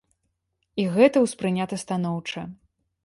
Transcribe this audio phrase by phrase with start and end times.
[0.83, 2.47] І гэта ўспрынята станоўча.